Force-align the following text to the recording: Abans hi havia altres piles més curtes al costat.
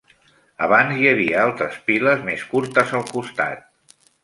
Abans 0.67 0.95
hi 1.01 1.05
havia 1.09 1.43
altres 1.49 1.77
piles 1.91 2.25
més 2.31 2.47
curtes 2.55 2.97
al 3.03 3.07
costat. 3.13 3.97